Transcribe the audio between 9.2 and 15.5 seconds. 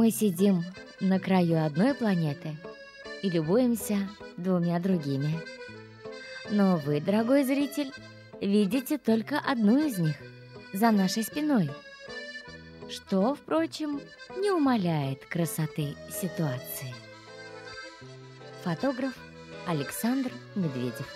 одну из них за нашей спиной, что, впрочем, не умаляет